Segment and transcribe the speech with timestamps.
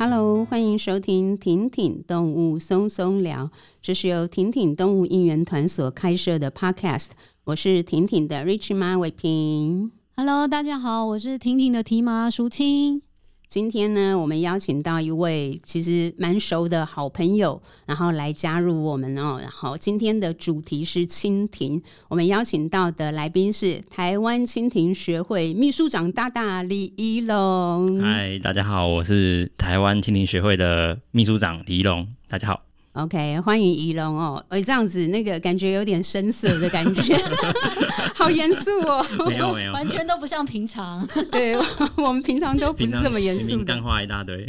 [0.00, 3.50] Hello，欢迎收听婷婷动物松松聊，
[3.82, 7.08] 这是由婷婷动物应援团所开设的 Podcast。
[7.42, 9.90] 我是婷婷的 Rich 妈伟平。
[10.16, 13.02] Hello，大家好，我是婷婷的提妈淑清。
[13.48, 19.38] 今天呢，我们邀请到一位其实蛮熟的好朋友，然后来加入我们哦。
[19.40, 27.98] 然后今天的主题是蜻蜓，我们邀请到的来宾是台湾蜻蜓学会秘书长大大李一龙。
[28.02, 32.06] 嗨，大家好，我是台湾蜻蜓学会的秘书长李一龙。
[32.28, 32.67] 大家好。
[32.98, 34.44] OK，欢迎仪龙哦。
[34.48, 37.16] 哎，这样子那个感觉有点生涩的感觉，
[38.12, 39.06] 好严肃哦。
[39.28, 41.06] 没有没有，完全都不像平常。
[41.30, 41.56] 对，
[41.96, 44.44] 我们平常都不是这么严肃的，干话一大堆。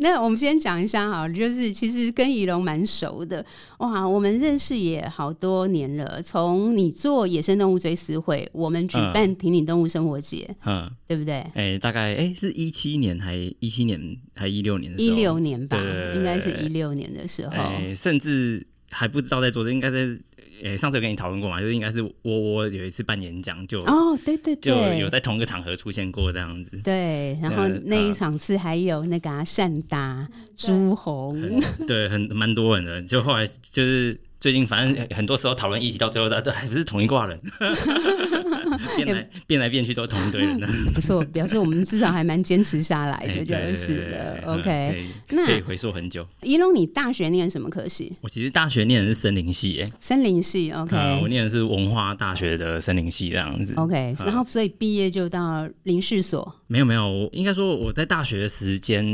[0.00, 3.44] 那我们先讲一下哈，就是其实跟宜龙蛮熟的
[3.78, 6.22] 哇，我们认识也好多年了。
[6.22, 11.34] 从你做野生动物追思会，我们举办挺挺动物生活节，嗯，对不对？
[11.34, 14.00] 哎、欸，大概哎、欸、是一七年还一七年
[14.34, 15.76] 还一六年的时候，一六年吧，
[16.14, 20.18] 应该是一六年的时候，欸，甚至还不知道在做，这应该在。
[20.62, 21.60] 诶、欸，上次有跟你讨论过嘛？
[21.60, 26.70] 就是应该是窝窝有一次办演讲，就哦，对对对，就有在同一个场合出现过这样子。
[26.82, 33.02] 对，然后那一场次还有那个善达、朱红，对，很蛮多人的。
[33.02, 34.18] 就后来就是。
[34.40, 37.36] 最近反正很多时候讨论议题到最后，都还不是同一挂人，
[38.96, 40.58] 变来变来变去都同一堆人。
[40.94, 44.42] 不错，表示我们至少还蛮坚持下来的，就是的。
[44.46, 46.26] OK，那可以回溯很久。
[46.42, 48.12] 一龙，你大学念什么科系？
[48.20, 50.70] 我其实大学念的是森林系，哎，森林系。
[50.70, 53.74] OK，我念的是文化大学的森林系这样子。
[53.76, 56.54] OK，然后所以毕业就到林氏所？
[56.68, 59.04] 没有没有，应该说我在大学的时间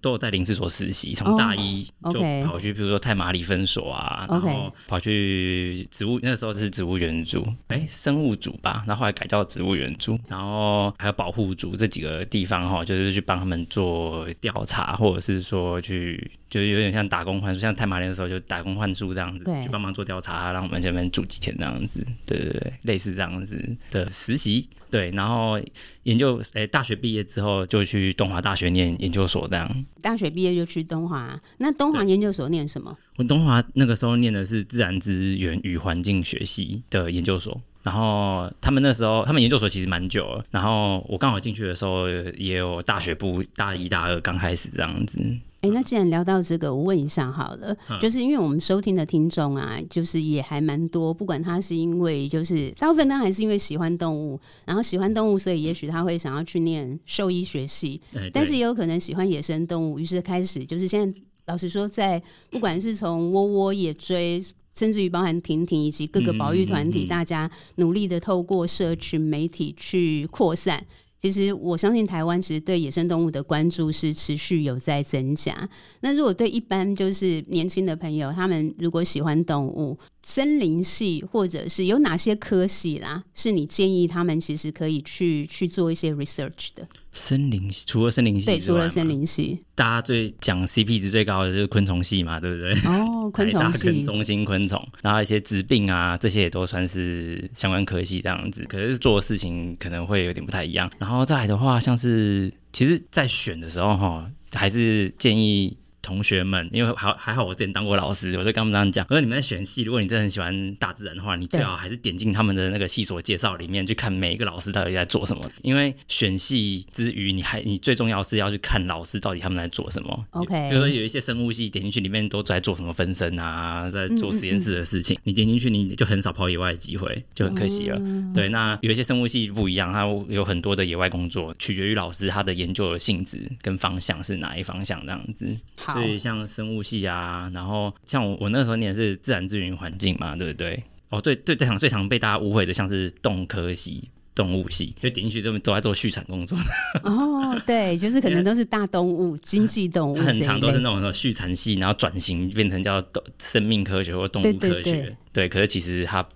[0.00, 4.72] 都有在林试所实习，从大一就跑去，比如说太麻里分所啊，然后。
[4.86, 24.68] 跑去植物，那时候是植物园组，哎、欸，生物组吧，然后后来改叫植物园组，然后还有保护组这几个地方哈，就是去帮他们做调查，或者是说去，就是有点像打工换宿，像太麻里的时候就打工换宿这样子，去帮忙做调查，让我们这边住几天这样子，对对对，类似这样子的实习。
[24.90, 25.60] 对，然后
[26.04, 29.84] 研究，诶，大学毕业之后就去东华大学念研究所，这样。
[30.00, 32.96] 大学毕业就去东华，那东华研究所念什么？
[33.16, 45.18] 我东华那个时候念的是自然资源与环境学系的研究所，然后他们那时候他们研究所其实蛮久了，然后我刚好进去的时候也有大学部大一大二刚开始这样子。
[45.60, 64.40] 哎，那既然聊到这个，我问一下好了，嗯、就是因为我们收听的听众啊，就是也还蛮多，不管他是因为就是大部分他还是因为喜欢动物，然后喜欢动物，所以也许他会想要去念兽医学系，欸、但是也有可能喜欢野生动物，于是开始就是现在老实说，在不管是从窝窝野追，
[64.76, 70.86] 甚至于包含婷婷以及各个保育团体，大家努力的透过社群媒体去扩散。
[71.20, 75.68] 其实我相信台湾其实对野生动物的关注是持续有在增加。
[76.00, 86.86] 那如果对一般就是年轻的朋友，他们如果喜欢动物，森林系或者是有哪些科系啦，是你建议他们其实可以去去做一些 research 的？
[87.14, 92.74] 森林系除了森林系，对，除了森林系，大家最讲 CP 值最高的就是昆虫系嘛，对不对？
[92.84, 98.62] 哦， 昆虫系，中心昆虫，然后一些疾病啊，这些也都算是相关科系这样子。
[98.68, 100.92] 可是做的事情可能会有点不太一样。
[100.98, 105.74] 然后再来的话，像是其实，在选的时候哈，还是建议。
[106.08, 109.06] 同学们，因为还还好，我之前当过老师，我就跟他们这样讲。
[109.10, 115.42] 我说你们在选系，如果你真的很喜欢大自然的话，你最好还是点进他们的那个系所介绍里面去看每一个老师到底在做什么。
[115.60, 120.26] 因为选系之余，你还你最重要是要去看老师到底他们在做什么。
[120.30, 127.98] OK，比如说有一些生物系点进去里面都在做什么分身啊，在做实验室的事情，嗯嗯嗯，你点进去你就很少跑野外的机会，就很可惜了。
[128.00, 135.46] 嗯、对，那有一些生物系不一样，它有很多的野外工作，取决于老师他的研究的性质跟方向是哪一方向这样子。
[135.76, 136.82] 好，所以像生物。
[136.88, 140.82] 系啊，然后像我我那时候念的是自然资源环境嘛，对不对？
[141.10, 146.56] 哦，对对，最常最常被大家误会的像是动科系、动物系，就点进去都都在做畜产工作。
[147.04, 153.04] 哦，对，就是可能都是大动物、经济动物，很常都是那种畜产系，然后转型变成叫
[153.38, 154.82] 生命科学或动物科学。
[154.82, 156.26] 对，对，对，对，可是其实它。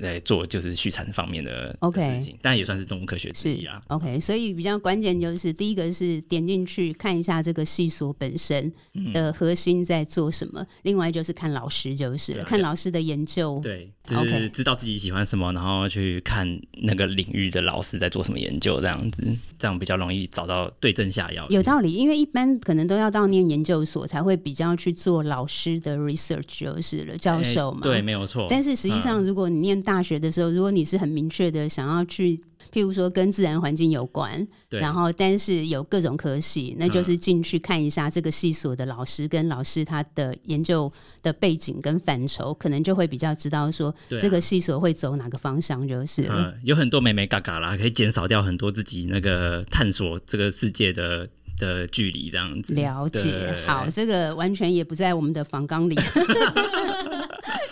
[0.00, 3.82] 在做就是畜产方面的 OK 事情，但也算是动物科学之一啊。
[3.88, 8.72] OK，所以比较关键就是第一个是点进去看一下这个系所本身
[9.12, 13.60] 的核心在做什么，嗯、另外就是看老师就是了，看老师的研究。
[13.62, 19.24] 对，就是知道自己喜欢什么，然后去看那个领域的老师在做什么研究，这样子，
[19.58, 21.46] 这样比较容易找到对症下药。
[21.50, 27.80] 有道理，因为一般可能都要到念研究所才会比较去做老师的 research 就是了，教授嘛。
[27.82, 28.46] 欸、对，没有错。
[28.50, 32.36] 但是实际上，如果你念念大学的时候，如果你是很明确的想要去，
[32.72, 40.92] 譬如说跟自然环境有关，对，然后但是有各种科系，那就是进去看一下这个系所的老师跟老师他的研究
[41.22, 51.28] 的背景跟范畴，可能就会比较知道说这个系所会走哪个方向，就是了、嗯、有很多美美嘎嘎啦，可以减少掉很多自己那个探索这个世界的。
[51.60, 55.94] 的距离这样子了解，好，这个完全也不在我们的访纲里。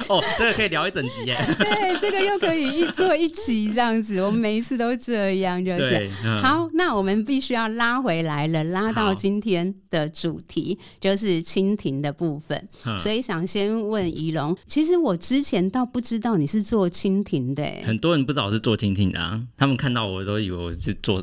[0.09, 1.37] 哦，这个可以聊一整集耶。
[1.59, 6.67] 对，这个又可以一做一集这样子，我们每一次都这样，就是、嗯、好。
[6.73, 12.69] 那我们必须要拉回来了，拉到今天的主题，就是蜻蜓的部分。
[12.99, 21.23] 所以想先问仪龙，其实我之前倒不知道你是做蜻蜓的，很多人不知道我是做蜻蜓的啊，他们看到我都以为我是做。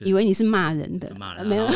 [0.00, 1.66] 以为你是骂人的，骂人没有，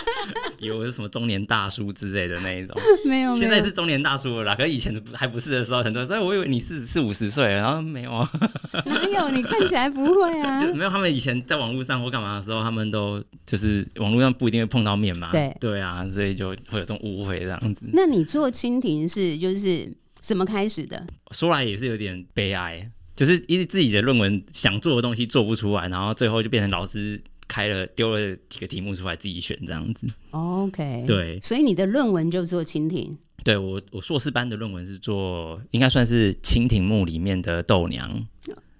[0.58, 8.30] 以为我是什么中年大叔之类的那一种， 没有，现在是中年大叔了啦，可是以前还不是的时候，很多人说我以为你是四五十岁，然后没有啊，
[8.86, 9.28] 哪有？
[9.30, 10.90] 你看起来不会啊， 就没有。
[10.90, 17.86] 他们以前在网络上或干嘛的时候，他们都就是网络上不一定会碰到面嘛，对对啊，所以就会有这种误会这样子。
[17.92, 21.06] 那你做蜻蜓是就是怎么开始的？
[21.32, 27.20] 说来也是有点悲哀，就是因为自己的论文想做的东西做不出来，然后最后就变成老师。
[27.48, 33.16] 开了丢了几个题目出来自己选这样子，OK，对，所以你的论文就做蜻蜓。
[33.44, 38.26] 对，我我硕士班的论文是做应该算是蜻蜓目里面的豆娘，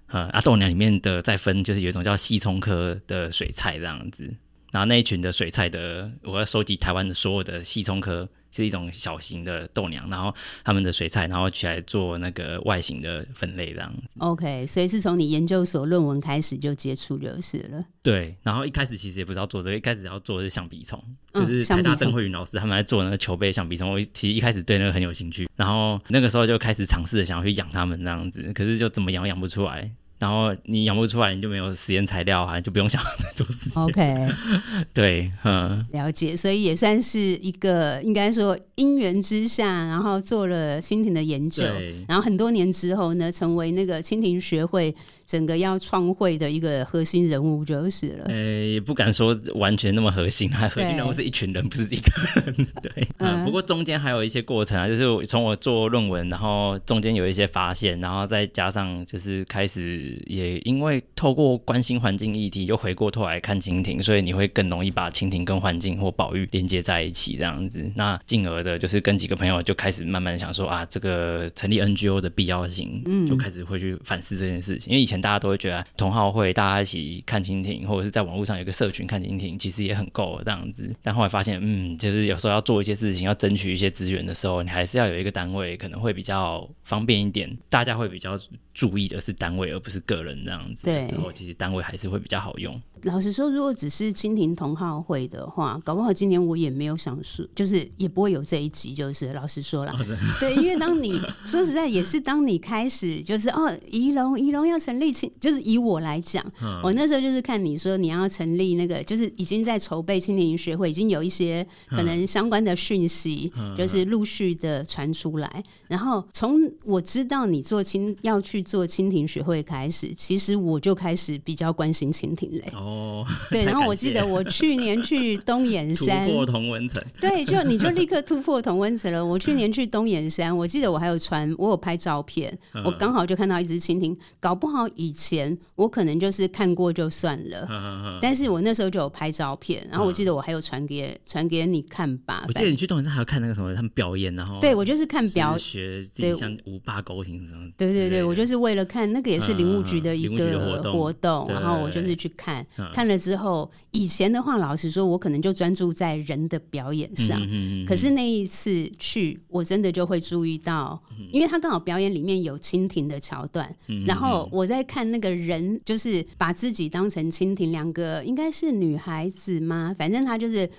[0.07, 4.23] 呃啊豆娘里面的再分就是有一种叫细葱科的水菜这样子，
[4.71, 8.27] 然后那一群的水菜的我要收集台湾的所有的细葱科。
[8.51, 10.33] 是一种小型的豆娘，然后
[10.63, 14.03] 他们的水菜，然后起来做那个外形的分类这样子。
[14.19, 17.83] OK，所以是从你研究所论文开始就接触就是了。
[18.01, 21.01] 对，然后一开始其实也不知道做这个，一开始要做的是橡皮虫，
[21.33, 23.91] 就是台大郑慧云老师他们在做那个球杯象鼻虫。
[23.91, 29.91] 我其实一开始对那个很有兴趣，然后那个时候就开始尝试着想要去养它们这样子，可是就怎么养养不出来。
[30.19, 33.73] 然后你养不出来，你就没有实验材料啊，就不用想再做实验。
[33.75, 34.27] OK，
[34.93, 41.63] 对，嗯，了解，所以也算是一个应该说因缘之下，然后做了蜻蜓的研究，
[42.07, 44.93] 然后很多年之后呢，成为那个蜻蜓学会
[45.27, 48.25] 整个要创会的一个核心人物就是了。
[48.27, 48.35] 呃，
[48.65, 52.67] 也不敢说完全那么核心，还核心人物是一群人，不是一个人。
[52.81, 60.17] 对，嗯，不过中间还有一些过程啊，就是从我做论文，然后中间有一些发现，然后再加上就是开始。
[60.27, 67.83] 也因为透过关心环境议题，就回过头来看蜻蜓，所以你会更容易把蜻蜓跟环境或保育连接在一起，这样子。
[67.95, 74.91] 那进而的，就是跟几个朋友就开始慢慢想说啊，这个成立 NGO 的必要性，嗯就开始会去反思这件事情。
[74.91, 80.93] 嗯、因为以前大家都会觉得同好会大家一起看蜻蜓，或者是在网络上有个社群看蜻蜓，其实也很够这样子。
[81.01, 88.39] 但后来发现，嗯，就是有时候要做一些事情，要争取一些资源的时候，你还是要有一个单位，可能会比较方便一点，大家会比较
[88.73, 92.79] 注意的是单位，而不是个人这样子的时候，其实单位还是会比较好用。
[93.07, 98.93] 老实说，如果只是蜻蜓同好会的话，搞不好今年我也没有想说，就是也不会有这一集。
[98.93, 100.05] 就是老实说了，哦、
[100.39, 115.63] 对，因为当你 说实在也是当你开始就是哦，仪龙仪龙要成立青，就是以我来讲，嗯、我那时候就是看你说你要成立那个，就是已经在筹备蜻蜓学会，已经有一些可能相关的讯息，嗯、就是陆续的传出来。
[115.87, 122.63] 然后从我知道你做蜻要去做蜻蜓学会开始，其实我就开始比较关心蜻蜓嘞。
[122.73, 122.96] 哦，
[123.51, 126.27] 对，然后我记得我去年去东眼山。
[126.27, 129.23] 突破同温层，对，就你就立刻突破同温层了。
[129.23, 134.17] 我去年去东眼山，我记得我还有传，我有拍照片，我刚好就看到一只蜻蜓。
[134.39, 142.45] 搞不好以前我可能就是看过就算了，但是我那时候就有拍照片，然后我记得我还有传给传给你看吧。
[142.47, 152.65] 我记得你去东眼山还有看那个什么他们表演，然后对我就是看表学自己像五八勾艇什么，对对对，我就是为了看那个也是林务局的一个活动，然后我就是去看。
[152.93, 157.39] 看了之后，以前的话，老实说，我可能就专注在人的表演上。
[157.85, 163.73] 可是那一次去，我真的就会注意到，因为他刚好表演里面有蜻蜓的桥段，
[164.05, 169.95] 然后我在看那个人，就是把自己当成蜻蜓，两个应该是女孩子吗？
[169.97, 170.69] 反正他就是。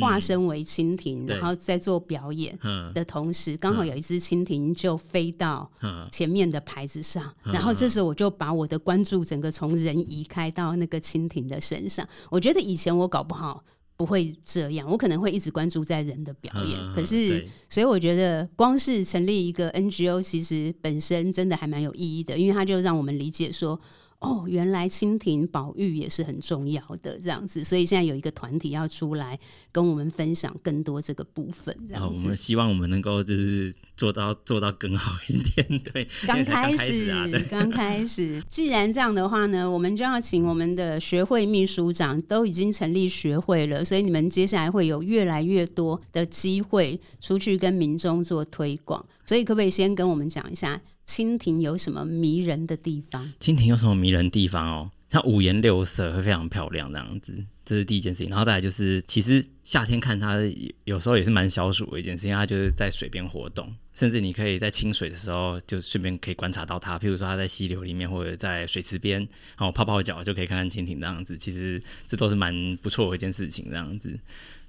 [0.00, 2.58] 化身为蜻蜓，嗯、然后在做表演
[2.94, 5.70] 的同时，刚好有一只蜻蜓就飞到
[6.10, 12.06] 前面的牌子上，然后这时候我就把我的关注整个从人移开到那个蜻蜓的身上。
[12.30, 13.64] 我觉得以前我搞不好
[13.96, 16.78] 不会这样，我可能会一直关注在人的表演。
[16.94, 23.80] 可是，所以我觉得光是成立一个 NGO，其实本身真的还蛮有意义的，因为它就让我们理解说。
[24.24, 29.38] 哦，原来蜻蜓保育也是很重要的这样子，所以现在有一个团体要出来
[29.70, 31.76] 跟我们分享更多这个部分。
[31.86, 35.78] 这样子，我们希望我们能够就是做到做到更好一点。
[35.80, 37.12] 对， 刚开始，
[37.50, 38.42] 刚开，开始。
[38.48, 49.04] 既然这样的话呢，我们就要请我们的学会秘书长都已经成立学会了，所以你们接下来会有越来越多的机会出去跟民众做推广。
[49.26, 50.80] 所以可不可以先跟我们讲一下？
[51.06, 53.32] 蜻蜓有什么迷人的地方？
[53.40, 54.90] 蜻蜓有什么迷人的地方哦？
[55.10, 57.32] 它五颜六色，会非常漂亮这样子，
[57.64, 58.30] 这是第一件事情。
[58.30, 60.36] 然后再来就是，其实夏天看它，
[60.84, 62.34] 有时候也是蛮消暑的一件事情。
[62.34, 66.98] 它就是在水边活动，甚至你可以在清水的时候，就顺便可以观察到它。
[66.98, 71.36] 譬如说它在溪流里面，或者在水池边，然后泡泡脚，就可以看看蜻蜓这样子。
[71.36, 74.18] 其实这都是蛮不错的一件事情，这样子。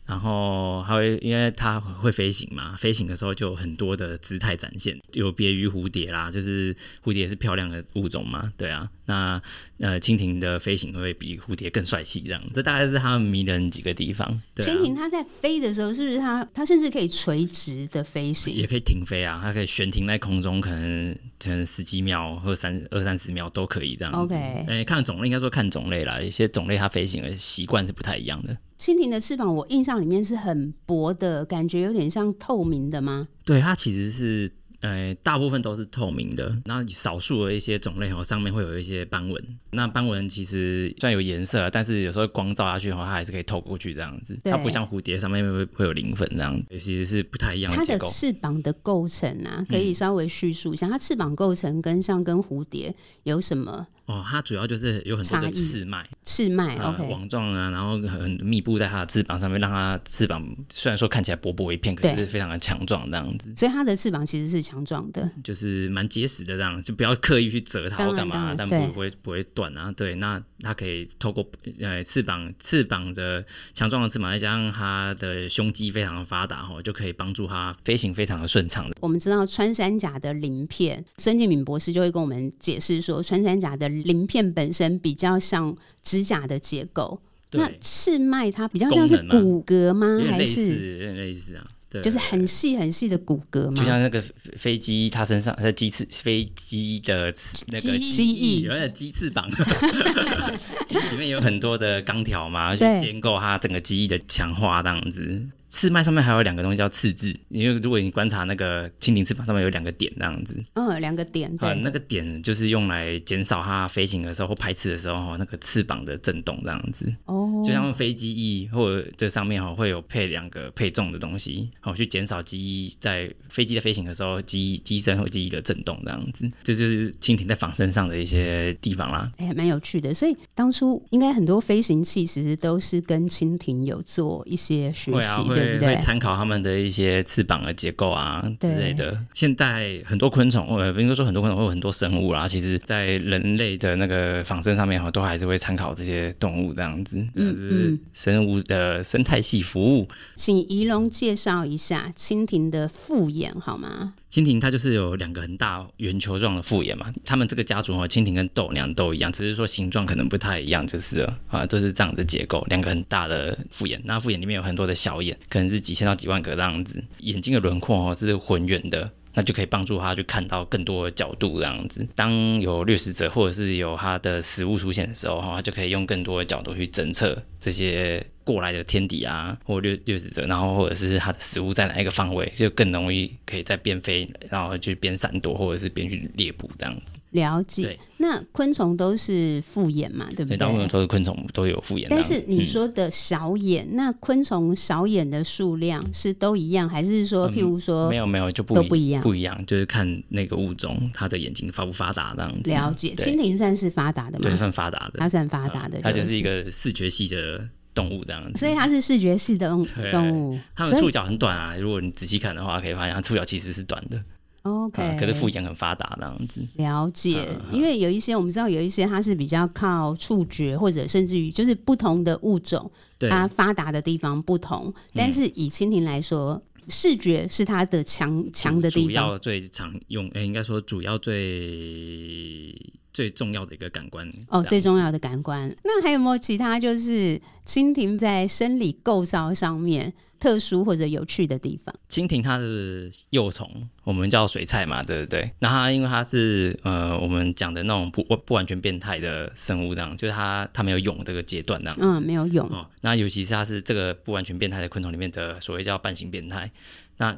[0.05, 8.89] 然后还会，因为它会飞行嘛，飞行的时候就有很多的姿态展现，有别于蝴蝶啦，就是蝴蝶是漂亮的物种嘛，对啊。
[9.07, 9.39] 那
[9.79, 14.27] 呃，蜻蜓的飞行会比蝴蝶更帅气，这样，这大概是它们迷人几个地方。
[14.55, 19.39] 对啊，蜻蜓它在飞的时候，是不是它它甚至可以垂直的飞行，也可以停飞啊？
[19.43, 24.11] 它可以悬停在空中，可能可能十几秒或三二三十秒都可以这样。
[24.13, 24.35] OK，
[24.67, 28.57] 哎，看种类应该说看种类啦，有些种类它飞行的习惯是不太一样的。
[28.77, 33.27] 蜻蜓的翅膀，我印象里面是很薄的，感觉有点像透明的吗？
[33.43, 34.51] 对，它其实是。
[34.81, 39.43] 呃，大部分都是透明的，那少数的一些种类哦，上面会有一些斑纹。
[39.71, 44.37] 那斑纹其实虽然有颜色，但是有时候光照下去的话，它还是可以透过去这样子。
[44.43, 47.77] 它不像蝴蝶上面会会有鳞粉这样子，其实是不太一样的。
[47.77, 53.87] 它的翅膀的构成啊，可以稍微叙述一下，嗯、它翅膀构成跟像跟蝴蝶有什么？
[54.05, 63.51] 哦，它主要就是有很多的刺脉，刺脉，OK，网状啊，然后很密布在它的翅膀上面，让它翅膀虽然说看起来薄薄一片，可是是非常的强壮这样子。
[63.55, 69.91] 所以它的翅膀其实是强壮的，就是蛮结实的这样，就不要刻意去折它或干嘛，但不会不会断啊。
[69.91, 71.43] 对，那它可以透过
[71.79, 73.43] 呃翅膀翅膀的
[73.73, 78.95] 强壮的翅膀，再加上它的胸肌非常的发达哈，就可以帮助它飞行非常的顺畅的。
[79.01, 83.94] 我们知道穿山甲的鳞片，孙建敏博士就会跟我们解释说，穿山甲的。
[84.03, 87.19] 鳞片本身比较像指甲的结构，
[87.51, 90.19] 那翅脉它比较像是骨骼吗？
[90.27, 91.65] 还是有点类似啊？
[91.87, 93.77] 对，就是很细很细的骨骼嘛？
[93.77, 94.21] 就像那个
[94.57, 97.33] 飞机，它身上在鸡翅，飞机的
[97.67, 99.47] 那个机翼，有点鸡翅膀，
[101.11, 105.47] 里面有很多的钢条嘛，去建构它整个机翼的强化这样子。
[105.75, 135.64] 翅脉上面还有两个东西叫翅字，因为如果你观察那个蜻蜓翅膀上面有两个点这样子，嗯，两个点，对，那个点就是用来减少它飞行的时候或拍翅的时候那个翅膀的震动这样子，哦，就像飞机翼或者这上面哈会有配两个配重的东西，好去减少机翼在飞机在飞行的时候机机身或机翼的震动这样子，这就是蜻蜓在仿身上的一些地方啦，哎，蛮有趣的，所以当初应该很多飞行器其实都是跟蜻蜓有做一些学习的。
[135.79, 139.17] 对，会参考他们的一些翅膀的结构啊之类的。
[139.33, 142.47] 现在很多昆虫，呃，应该说很多昆虫会有很多生物啦。
[142.47, 150.07] 其实，在人类的那个仿生上面哈，都还是会参考这些动物这样子，嗯嗯，生物的生态系服务。
[150.35, 154.13] 请仪龙介绍一下蜻蜓的复眼好吗？
[154.35, 169.09] 蜻蜓它就是有两个很大圆球状的复眼嘛，它们这个家族和，蜻蜓跟豆娘都一样，只是说形状可能不太一样，就是啊，都是这样的结构，两个很大的复眼，那复眼里面有很多的小眼，可能是几千到几万个这样子，眼睛的轮廓哦是浑圆的。
[169.37, 172.07] 那就可以帮助他去看到更多的角度，这样子。
[172.15, 187.13] 当有掠食者或者是有他的食物出现的时候，哈，他就可以用更多的角度去侦测这些过来的天敌啊，或掠掠食者，然后或者是它的食物在哪一个方位，就更容易可以在边飞，然后去边闪躲，或者是边去猎捕这样子。
[187.31, 190.57] 了解，那昆虫都是复眼嘛，对不对？
[190.57, 192.07] 大部分都是昆虫都有复眼。
[192.09, 199.21] 但是你说的小眼，嗯、那昆虫小眼的数量是都一样，还是说，譬如说、嗯、没有没有就不都不一样？
[199.21, 202.71] 不一样，就是看那个物种它的眼睛发不发达这样子。
[202.71, 204.47] 了解，蜻蜓算是发达的吗？
[204.47, 208.59] 对，算发达的，它算发达的，它就是一个视觉系的动物这样子。
[208.59, 210.59] 所以它是视觉系的动动物。
[210.75, 214.23] 它们触角很短啊，如果你仔细看的话，可以发现它触角其实是短的。
[214.63, 216.59] OK，、啊、可是复眼很发达那样子。
[216.77, 222.91] 了解，因为有一些我们知道有一些它是比较靠触觉，或者甚至于就是不同的物种，
[223.29, 224.91] 它发达的地方不同。
[225.13, 229.07] 但是以蜻蜓来说，嗯、视觉是它的强强的地方。
[229.07, 232.75] 主要最常用，哎、欸，应该说主要最
[233.15, 235.73] 最重要的一个感官哦，最重要的感官。
[235.85, 241.95] 那还有没有其他就是蜻蜓在生理构造上面特殊或者有趣的地方？
[242.09, 245.49] 蜻蜓它是幼虫，我们叫水菜嘛，对不对？
[245.59, 252.85] 那它因为它是呃我们讲的那种不不完全变态的生物，这样就是它它没有蛹这个阶段，这样嗯，没有蛹哦。
[252.99, 256.69] 那尤其是它是这个不完全变态的昆虫里面的所谓叫半形变态。
[257.15, 257.37] 那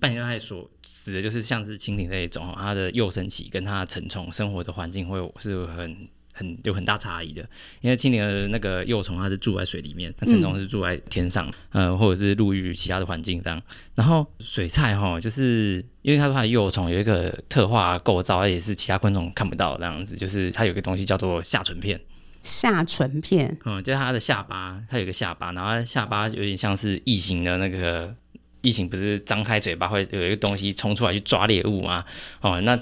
[0.00, 7.42] 半形变态所指的就是像是蜻蜓这一种，它的幼生期跟它成虫生活的环境会是很很有很大差异的。
[7.80, 13.60] 因为蜻蜓的那个幼虫它是住在水里面，那成虫是住在天上，嗯、呃，或者是陆域其他的环境这样。
[13.94, 22.00] 然后水菜哈，就是因为它说它的幼虫有一个特化构造，而且是其他昆虫看不到的这样子，就是它有一个东西叫做下唇片。
[22.42, 28.14] 下唇片，嗯，就是它的下巴，它有一个下巴，然后它下巴有点像是异形的那个。
[28.60, 32.04] 异形不是张开嘴巴会有一个东西冲出来去抓猎物吗？
[32.40, 32.78] 哦，那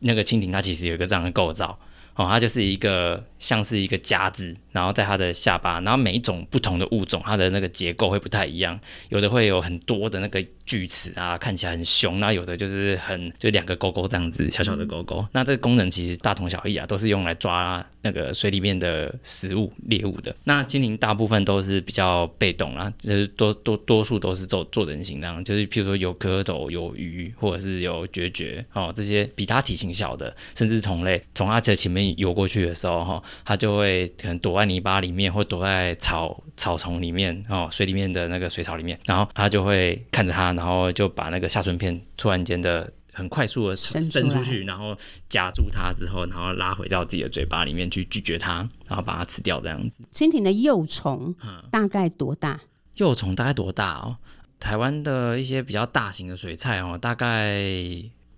[0.00, 1.78] 那个蜻蜓它其实有一个这样的构造，
[2.18, 10.44] 哦，它就是一个像是一个夹子，然后在它的下巴，然后每一种不同的物种，它的那个结构会不太一样，有的会有很多的那个。
[10.68, 15.16] 锯齿啊，看起来很凶，那有的就是很就两个勾勾这样子，小小的勾勾。
[15.16, 20.36] 嗯、那这个功能其实大同小异啊，都是用来抓那个水里面的食物猎物的。
[20.44, 40.48] 那精灵大部分都是比较被动啦，就是多多多数都是做做人形那样，就是譬如说有蝌蚪、有鱼，或者是有孑孓哦，这些比它体型小的，甚至同类，从它的前面游过去的时候哈，它就会可能躲在泥巴里面，或躲在草草丛里面哦，水里面的那个水草里面，然后它就会看着它。
[40.48, 44.96] 然后就把那个下唇片突然间的很快速的伸出去，然后
[45.28, 50.02] 夹住它之后，然后拉回到自己的嘴巴里面去拒绝它，然后把它吃掉这样子。
[50.14, 51.34] 蜻蜓的幼虫
[51.70, 52.54] 大概多大？
[52.54, 54.16] 嗯、幼虫大概多大哦？
[54.58, 57.62] 台湾的一些比较大型的水菜哦，大概。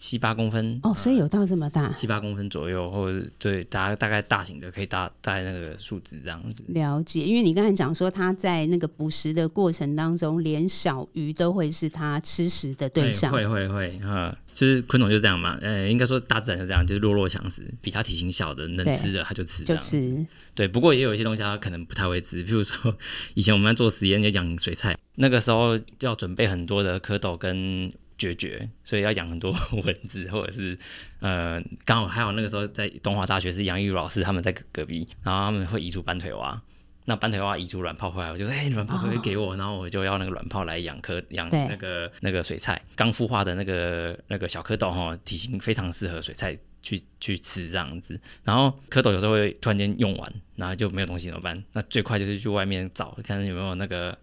[0.00, 6.64] 七八公分哦，所以有到这么大，七八公分左右，或者对，大大概大型的可以大在那个数值这样子。
[6.68, 13.30] 了解，因为你刚才讲说它在那个捕食的过程当中，连小鱼都会是它吃食的对象。
[13.30, 20.26] 会会会，哈，就是昆虫就这样嘛，呃，应该说大自然就这样，就是弱肉强食，比它体型小的能吃的它就吃，就吃。
[20.54, 22.96] 对，不过也有一些东西它可能不太会吃，譬如说
[23.34, 27.92] 以前我们在做实验就养水菜，那个时候要准备很多的蝌蚪跟。
[28.20, 29.50] 孑孓，所以要养很多
[29.82, 30.78] 蚊子，或者是
[31.20, 36.60] 呃，刚好还有那个时候在东华大学是杨玉茹老师他们在隔壁，然后他们会移除斑腿蛙，
[37.06, 42.80] 那斑腿蛙移除卵泡回来，我就说哎，卵泡可以给我，然后我就要那个卵泡来养蝌养那个那个水菜。
[42.94, 51.62] 刚孵化的那个那个小蝌蚪哈，体型非常适合水菜去去吃这样子，然后蝌蚪有时候会突然间用完，然后就没有东西怎么办？
[51.72, 54.16] 那最快就是去外面找看有没有那个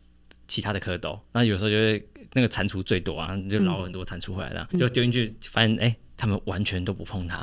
[0.48, 2.08] 其他的蝌蚪，那有时候就会。
[2.34, 7.38] 那个蟾蜍最多啊，就捞很多蟾蜍回来了，嗯、就丢进去，发现哎，他们完全都不碰它。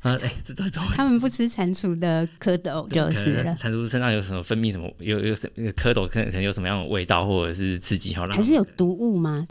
[0.00, 3.54] 啊，哎，这这他们不吃蟾蜍的蝌蚪就是了。
[3.54, 4.90] 蟾蜍身上有什么分泌什么？
[4.98, 8.14] 有有什么蝌蚪可能可能有什么样的味道，或者是刺激？
[8.14, 9.46] 好，还是有毒物吗？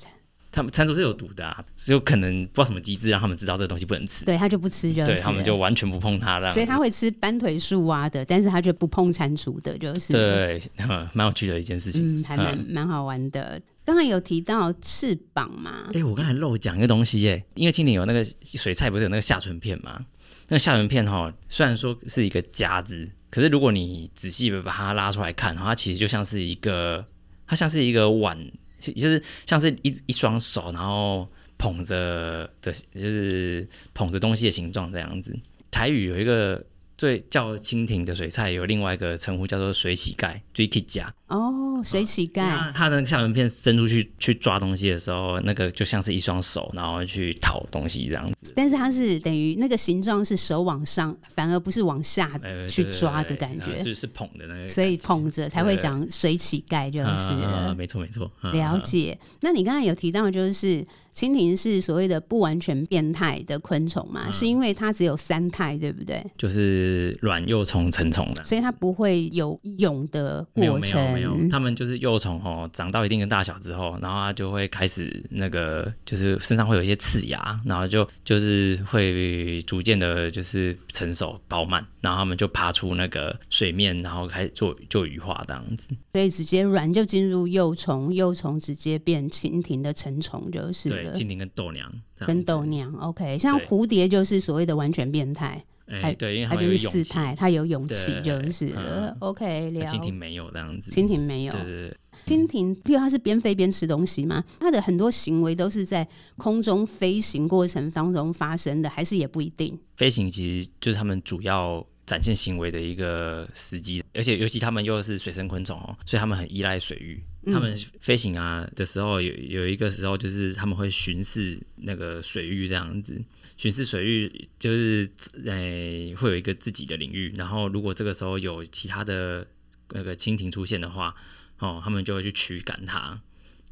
[0.51, 4.25] 他们蟾蜍是有毒的啊，只有可能不知道什么机制让他们知道这个东西不能吃。
[4.25, 6.51] 对，他就不吃就，对他们就完全不碰它了。
[6.51, 10.61] 所以他会吃斑腿树蛙的，但是他就不碰蟾蜍的，就是对，
[11.13, 13.61] 蛮有趣的一件事情，嗯，还蛮蛮、嗯、好玩的。
[13.83, 15.85] 刚才有提到翅膀嘛？
[15.87, 20.05] 哎、欸，我刚才漏讲一个东西耶，因为蜻蜓有那个水菜，不是有那个下唇片吗？
[20.47, 27.03] 那个下唇片哈，虽然说是一个夹子，可是如果你仔细的把它拉出来看，它其实就像是一个，
[27.47, 28.37] 它像是一个碗，
[28.81, 35.37] 就是像是一一双手，然后捧着的，就是捧着东西的形状这样子。
[35.69, 36.65] 台语有一个。
[37.01, 41.07] 所以叫蜻蜓的水菜有另外一个称呼，叫做水乞丐，水乞丐。
[41.29, 42.47] 哦，水乞丐。
[42.47, 48.53] 它它的下唇片伸出去去抓东西的时候，那个就像是一双手，然后去讨东西这样子。
[48.55, 54.69] 但是它是等于那个形状是手往上，反而不是往下去抓的感觉，是是捧的那个。
[54.69, 57.73] 所以捧着才会讲水乞丐就是了。
[57.73, 59.17] 没错没错，了解。
[59.39, 60.85] 那你刚才有提到就是。
[61.13, 64.23] 蜻蜓是所谓的不完全变态的昆虫嘛？
[64.27, 66.23] 嗯、是因为它只有三态，对不对？
[66.37, 71.13] 就是卵、幼虫、成虫的，所以它不会有蛹的过程。
[71.13, 71.49] 没有，没有，没有。
[71.49, 85.89] 它们就是幼虫哦，长到一定的大小之后，然后它就会开始那个，就是身上会有一些刺牙，然后就就是会逐渐的，就是成熟饱满，然后它们就爬出那个水面，然后开始做做羽化这样子。
[86.13, 91.00] 所以直接卵就进入幼虫，幼虫直接变蜻蜓的成虫，就是。
[91.11, 95.63] 蜻蜓跟豆娘，跟豆娘，OK，像蝴蝶就是所谓的完全变态。
[95.87, 99.09] 哎，对，因为它就是四态，它有勇气就是了。
[99.09, 99.85] 嗯、OK，了。
[99.85, 101.51] 蜻蜓没有这样子，蜻蜓没有。
[101.51, 104.41] 对对对，蜻蜓，譬如它是边飞边吃东西吗？
[104.57, 109.77] 它的很多行为都是在空中飞行过程当中发生的，还是也不一定？
[109.97, 117.21] 飞行其实就是他们主要展现行为的一个时机，而且尤其他们又是水生昆虫哦，所以他们很依赖水域。
[117.45, 123.19] 他们飞行啊的时候，有有一个时候就是他们会巡视那个水域这样子。
[123.57, 125.09] 巡视水域就是，
[125.45, 127.33] 诶、会有一个自己的领域。
[127.37, 129.47] 然后，如果这个时候有其他的
[129.91, 131.15] 那个蜻蜓出现的话，
[131.59, 133.21] 哦，他们就会去驱赶它。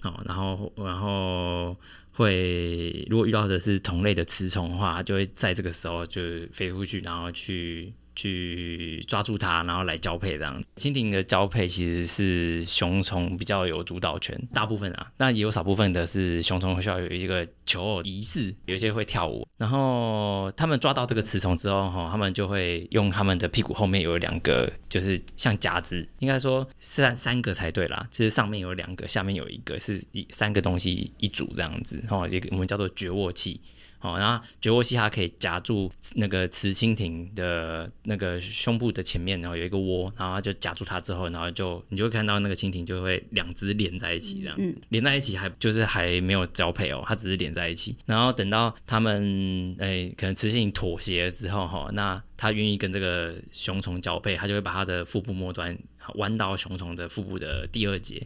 [0.03, 1.75] 哦，然后，然后
[2.11, 7.93] 会如果遇到的是同类的雌虫的话，就会在这个时候就飞出去，然后去。
[8.19, 10.61] 去抓住它，然后来交配这样。
[10.75, 19.47] 蜻蜓的交配其实是雄虫比较有主导权，大部分啊，那也有少部分的是雄虫需要有一个求偶仪式，有一些会跳舞。
[19.57, 28.05] 然后他们抓到这个雌虫之后，哈，他们就会用他们的屁股后面有两个，就是像夹子，应该说三三个才对啦。
[28.11, 33.61] 其实上面有两个，下面有一个，是一三个东西一组这样子，哦，一个我们叫做绝卧器。
[33.99, 47.95] 好，然后绝卧器它可以夹住那个雌蜻蜓的那个胸部的前面，然后有一个窝，然后就夹住它之后，然后就你就会看到那个蜻蜓就会两只连在一起，这样子、嗯、连在一起还就是还没有交配哦，它只是连在一起。
[48.05, 55.77] 然后等到它们诶可能雌性妥协了之后哈，那它愿意跟这个雄虫交配，它就会把它的腹部末端
[56.15, 58.25] 弯到雄虫的腹部的第二节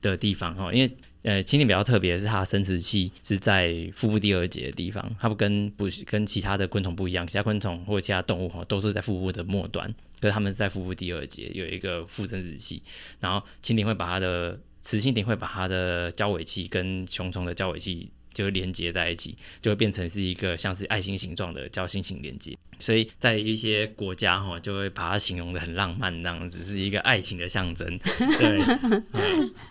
[0.00, 0.90] 的地方哈，因为。
[1.22, 9.88] 呃，蜻蜓比较特别的是，它的生殖器是在腹部第二节的地方，它不跟不跟其他的昆虫不一样，其他昆虫或者其他动物哈都是在腹部的末端，
[10.20, 12.82] 可是它们在腹部第二节有一个副生殖器，
[13.20, 22.58] 然后蜻蜓会把它的雌蜻蜓会把它的交尾器跟雄虫的交尾器就连接在一起，就会变成是一个像是爱心形状的交心型连接。
[22.82, 27.86] 所以在一些国家哈，就会把它形容的很浪漫，这样子是一个爱情的象征。
[28.18, 28.60] 对，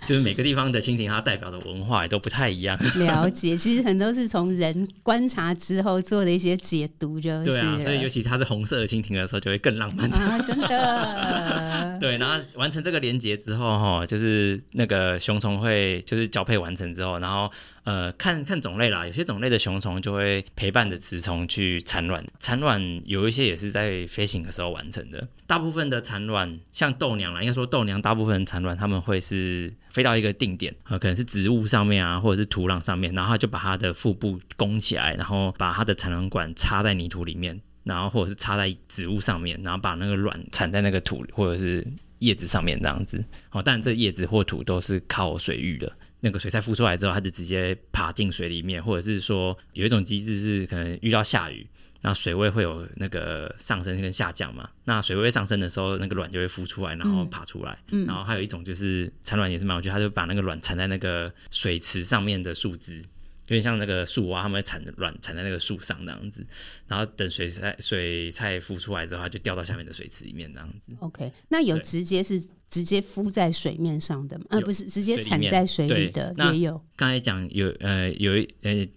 [0.07, 2.79] 就是每个地方的蜻蜓，它代表的文化也都不太一样。
[2.95, 7.77] 了解，其实很多是从人观察之后做的一些解读，就是对啊。
[7.79, 10.39] 所以尤其它是红色的蜻蜓的时候，就会更浪漫啊！
[10.47, 11.97] 真的。
[11.99, 17.51] 对，然后完成这个连接之后哈，就是那个雄虫会就是交配完成之后，然后
[17.83, 23.00] 呃看看种类啦，有些种类的雄虫就会陪伴着雌虫去产卵，产卵。
[23.05, 25.27] 有一些也是在飞行的时候完成的。
[25.47, 41.85] 大部分的产卵，像豆娘啦，应该说豆娘大部分产卵，他们会是飞到一个定点，呃，可能是植物上面啊，或者是土壤上面，然后就把它的腹部弓起来，然后把它的产卵管插在泥土里面，然后或者是插在植物上面，然后把那个卵产在那个土或者是
[42.19, 43.23] 叶子上面这样子。
[43.51, 51.67] 哦，但这叶子或土都是靠水域的，那个水菜孵出来之后，它就直接爬进水里面，或者是说有一种机制是可能遇到下雨。
[52.03, 54.67] 那水位会有那个上升跟下降嘛？
[54.85, 57.77] 那水位上升的时候，那个卵就会孵出来，然后爬出来。
[57.91, 63.03] 嗯，然后还有一种就是产卵也是蛮有趣，它就把那个卵产在那个水池上面的树枝，有
[63.49, 66.43] 点像那个树蛙，它们会产卵产在那个树上那样子。
[66.87, 70.91] 然后等水菜水菜孵出来之后，它就掉到下面的水池里面那样子。
[71.01, 74.45] OK，那有直接是直接孵在水面上的吗？
[74.49, 76.83] 呃，不是，直接产在水里的也有。
[76.95, 78.87] 刚才讲有呃有一呃。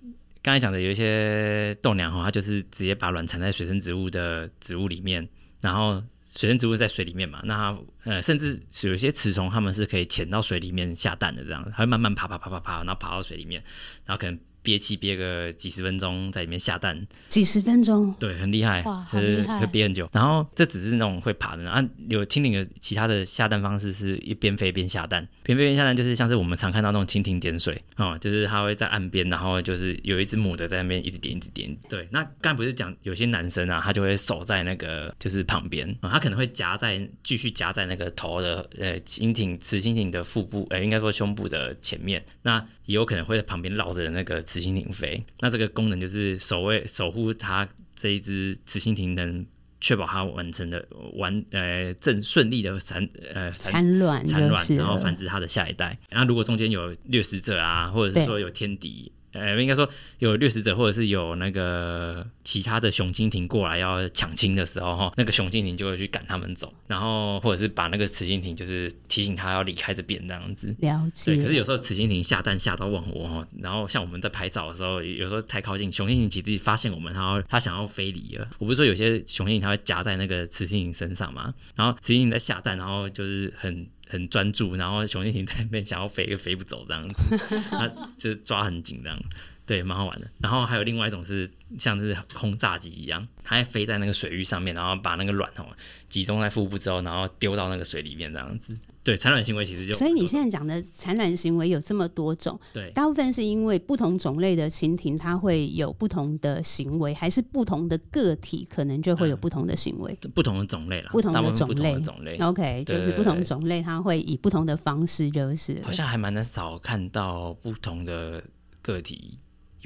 [0.44, 5.26] 刚才讲的有一些豆娘哈，它就是直接把卵产在水生植物的植物里面，
[5.62, 13.64] 然后水生植物在水里面嘛，那呃甚至有一些雌虫，它们是可以潜到水里面下蛋的这样，它会慢慢爬爬爬爬爬，然后爬到水里面，
[14.04, 14.38] 然后可能。
[14.64, 17.06] 憋气憋个几十分钟，在里面下蛋。
[17.28, 20.08] 几十分钟，对，很厉害，哇，就是会憋很久。
[20.10, 31.76] 然后这只是那种会爬的，啊，有蜻蜓的其他的下蛋方式是一边飞边下蛋，边飞边下蛋就是像是我们常看到那种蜻蜓点水哦，就是它会在岸边，然后就是有一只母的在那边一直点一直点。
[31.90, 44.42] 对，那刚才不是讲有些男生啊，他就会守在那个就是旁边，啊，他可能会夹在继续夹在那个头的呃蜻蜓雌蜻蜓的腹部，呃应该说胸部的前面，那也有可能会在旁边绕着那个。
[44.60, 49.44] 雌蜻蜓飞，那这个功能就是守卫守护它这一只雌蜻蜓，能
[49.80, 55.98] 确保它完成的完呃正顺利的产呃产卵产卵，然后繁殖它的下一代。
[56.10, 59.10] 那如果中间有掠食者啊，或者是说有天敌。
[59.34, 59.88] 呃，应该说
[60.20, 70.74] 有掠食者，或者是有那个其他的雄蜻蜓过来要抢亲的时候，哈，那个雄蜻蜓就会去赶他们走，然后或者是把那个雌蜻蜓就是提醒他要离开这边这样子。
[70.78, 71.34] 了解。
[71.34, 78.48] 对，可是有时候雌蜻蜓下蛋下到忘我哈，然后像我们在拍照的时候，有时候太靠近，雄蜻蜓其实发现我们，然后它想要飞离了。
[78.58, 83.86] 我不是说有些雄蜻蜓它会夹在那个雌蜻蜓身上嘛，然后雌蜻蜓在下蛋，然后就是很。
[84.14, 87.36] 很专注，然后熊婷婷在那边想要飞，又飞不走这样子，
[87.68, 89.20] 他就是抓很紧这样。
[89.66, 90.30] 对，蛮好玩的。
[90.38, 95.66] 然后还有另外一种是像是轰炸机一样，它会飞在那个水域上面，然后把那个卵哦
[96.08, 98.76] 集中在腹部之后，然后丢到那个水里面这样子。
[99.04, 110.16] 对，产卵行为其实就所以你现在讲的产卵行为有这么多种，对，大部分是因为不同种类的蜻蜓它会有不同的行为，还是不同的个体可能就会有不同的行为？
[110.22, 115.78] 嗯、不同的种类啦，不同的种类，种类，OK，就是不同种类它会以不同的方式，就是。
[115.84, 118.42] 好像还蛮少看到不同的
[118.80, 119.38] 个体。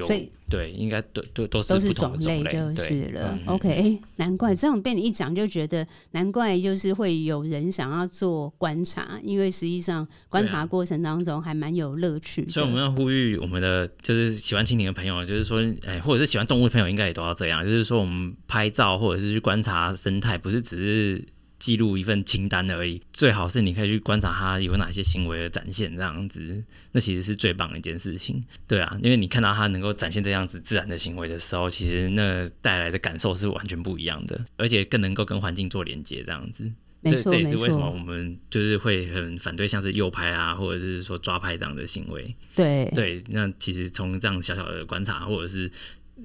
[0.05, 3.39] 所以对，应该都都都是都是种类就是了。
[3.41, 12.51] 嗯、OK，哎、欸，难怪这样被你一讲就觉得难怪，就是会有人想要做观察，因为实际上观察过程当中还蛮有乐趣、啊。
[12.51, 21.25] 所以我们要呼吁我们的就是喜欢蜻蜓的朋友，就是说，哎、欸，或者是喜欢动物的朋友，应该也都要这样，就是说，我们拍照或者是去观察生态，不是只是。
[21.59, 28.43] 记录一份清单而已，最好是你可以去观察它有哪些行为的展现，这样子，那其实是最棒的一件事情。
[28.67, 36.71] 对啊，因为你看到它能够展现这样子自然的行为的时候，其实那带来的感受是完全不一样的，而且更能够跟环境做连接，这样子。
[37.01, 42.35] 没错，这也是为什么我们就是会很反对像是诱拍啊，或者是说抓拍这样的行为。
[42.57, 45.71] 对对，那其实从这样小小的观察或者是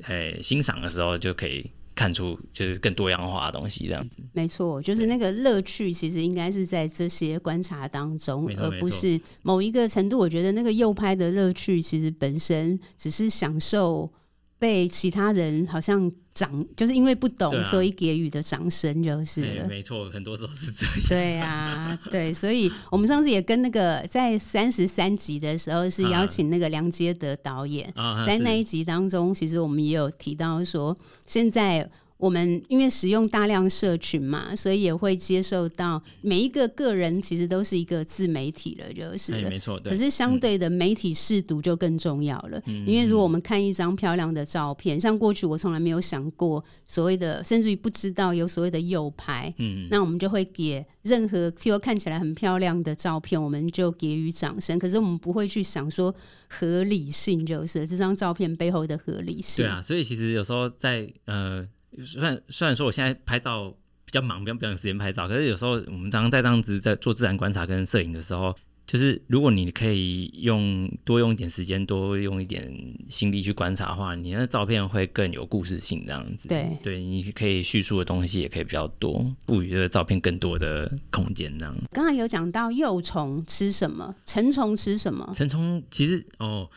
[0.08, 1.70] 诶欣赏的时候就可以。
[1.96, 4.18] 看出就是更多样化的东西，这样子。
[4.34, 10.18] 没错，就是那个乐趣，其实应该是在这些观察当中，而不是某一个程度。
[10.18, 14.12] 我觉得那个右拍的乐趣，其实本身只是享受
[14.58, 19.68] 被其他人好像掌，就是因为不懂，啊、所以给予的掌声，就是了。
[19.68, 20.96] 没错，很多时候是这样。
[21.08, 31.90] 对啊，对，所以我们上次也跟那个在三十三集的时候，是邀请那个梁杰德导演，啊、在那一集当中，其实我们也有提到说，现在。
[32.24, 39.50] 我们因为使用大量社群嘛，所以也会接受到每一个个人其实都是一个自媒体了，就是了。
[39.50, 39.78] 没错。
[39.84, 54.80] 可是相对的媒体试读就更重要了，嗯、因为如果我们看一张漂亮的照片，像过去我从来没有想过所谓的，甚至于不知道有所谓的右拍，嗯，那我们就会给任何譬如看起来很漂亮的照片，我们就给予掌声。
[54.80, 56.16] 可是我们不会去想说
[56.48, 59.66] 合理性，就是这张照片背后的合理性。
[59.66, 61.68] 对啊，所以其实有时候在呃。
[62.06, 63.70] 虽然虽然说我现在拍照
[64.06, 72.70] 比较忙，比较比较有时间拍照，可是有时候我们常常在这样子在做自然观察跟摄影的时候，就是如果你可以用多用一点时间，多用一点
[73.10, 76.04] 心力去观察的话，你那照片会更有故事性。
[76.06, 81.58] 这样子，对对，你可以叙述的东西也可以比较多，赋予这个照片更多的空间。
[81.58, 81.76] 这样。
[81.92, 85.32] 刚才有讲到幼虫吃什么，成虫吃什么？
[85.34, 86.70] 成虫其实哦。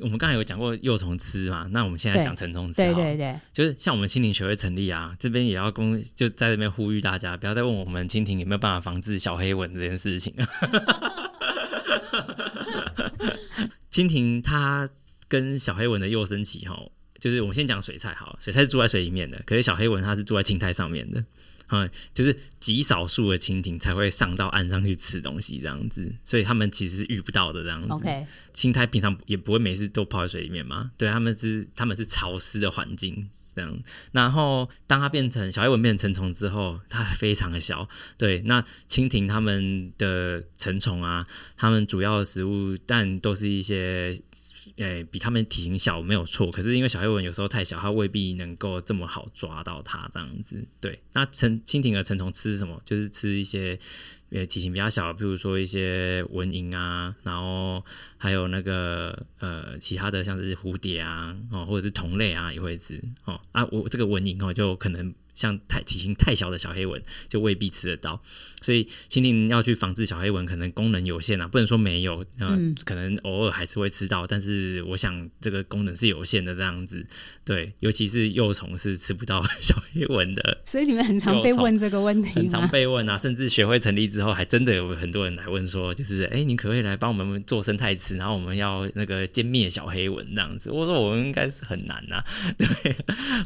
[0.00, 2.76] 我们刚才有讲过幼虫吃嘛，那我们现在讲成虫吃。
[2.76, 10.34] 对对对，就是像我们蜻蜓学会成立啊，这边也要公就在这边呼吁大家，不要再问我们蜻蜓有没有办法防治小黑蚊这件事情。
[13.90, 14.88] 蜻蜓它
[15.28, 16.74] 跟小黑蚊的幼生期哈，
[17.18, 21.22] 就是我们先讲水菜好，水菜是住在水里面的，可是小黑蚊它是住在青苔上面的。
[21.72, 27.88] 嗯，就是极少数的蜻蜓才会上到岸上去吃东西这样子，所以他们其实是遇不到的这样子。
[27.88, 33.76] OK，青苔平常也不会每次都泡在水里面嘛，对，他们是他们是潮湿的环境这样。
[34.12, 37.88] 然后当它变成小黑蚊变成成虫之后，它非常的小。
[38.18, 44.20] 对，那蜻蜓它们的成虫啊，它们主要的食物但都是一些。
[44.76, 50.64] 诶、比他们体型小没有错，可是因为小黑蚊有时候太小，它未必能够这么好抓到它这样子。
[50.80, 52.80] 对，那成蜻蜓和成虫吃什么？
[52.84, 53.78] 就是吃一些
[54.30, 57.84] 呃体型比较小，比如说一些蚊蝇啊，然后
[58.16, 65.14] 还有那个呃其他的像是蝴蝶啊，哦或者是同类啊也会吃哦啊，我这个蚊蝇哦就可能。
[65.34, 68.22] 像太体型太小的小黑蚊就未必吃得到，
[68.60, 77.04] 所以蜻蜓要去防治小黑蚊，可能功能有限啊，不能说没有，嗯，可能偶尔还是会吃到，但是我想这个功能是有限的这样子，
[77.44, 92.22] 对，尤其是幼虫是吃不到小黑蚊的， 所以你们很常被问这个问题，很常被问啊，甚至学会成立之后，还真的有很多人来问说，就是哎、欸，你可不可以来帮我们做生态池，然后我们要那个歼灭小黑蚊这样子，我说我们应该是很难啊，
[92.58, 92.68] 对，